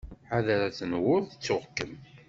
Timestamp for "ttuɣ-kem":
1.27-1.93